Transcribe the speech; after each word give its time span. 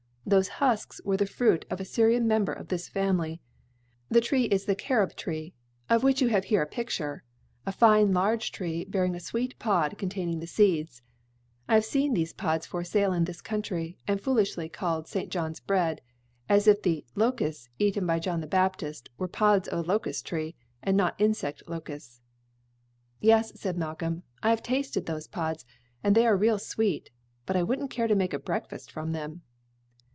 Those 0.23 0.47
'husks' 0.63 1.01
were 1.03 1.17
the 1.17 1.25
fruit 1.25 1.65
of 1.69 1.81
a 1.81 1.83
Syrian 1.83 2.25
member 2.25 2.53
of 2.53 2.69
this 2.69 2.87
family. 2.87 3.41
The 4.07 4.21
tree 4.21 4.43
is 4.43 4.63
the 4.63 4.75
carob 4.75 5.15
tree, 5.15 5.55
of 5.89 6.03
which 6.03 6.21
you 6.21 6.27
have 6.29 6.45
here 6.45 6.61
a 6.61 6.65
picture 6.67 7.23
a 7.65 7.71
fine 7.73 8.13
large 8.13 8.51
tree 8.53 8.85
bearing 8.85 9.13
a 9.13 9.19
sweet 9.19 9.59
pod 9.59 9.97
containing 9.97 10.39
the 10.39 10.47
seeds. 10.47 11.01
I 11.67 11.73
have 11.73 11.83
seen 11.83 12.13
these 12.13 12.31
pods 12.31 12.65
for 12.65 12.83
sale 12.83 13.11
in 13.11 13.25
this 13.25 13.41
country, 13.41 13.97
and 14.07 14.21
foolishly 14.21 14.69
called 14.69 15.07
St. 15.07 15.29
John's 15.29 15.59
bread, 15.59 16.01
as 16.47 16.65
if 16.67 16.83
the 16.83 17.03
'locusts' 17.15 17.67
eaten 17.77 18.05
by 18.05 18.19
John 18.19 18.39
the 18.39 18.47
Baptist 18.47 19.09
were 19.17 19.27
pods 19.27 19.67
of 19.67 19.79
a 19.79 19.87
locust 19.87 20.25
tree, 20.27 20.55
and 20.83 20.95
not 20.95 21.19
insect 21.19 21.63
locusts." 21.67 22.21
"Yes," 23.19 23.51
said 23.59 23.75
Malcolm, 23.77 24.23
"I 24.43 24.51
have 24.51 24.63
tasted 24.63 25.07
those 25.07 25.27
pods, 25.27 25.65
and 26.03 26.15
they 26.15 26.25
are 26.27 26.37
real 26.37 26.59
sweet; 26.59 27.09
but 27.45 27.57
I 27.57 27.63
wouldn't 27.63 27.91
care 27.91 28.07
to 28.07 28.15
make 28.15 28.33
a 28.33 28.39
breakfast 28.39 28.91
from 28.93 29.11
them." 29.11 29.41